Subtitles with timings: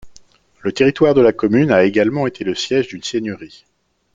[0.61, 3.65] Le territoire de la commune a également été le siège d'une seigneurie.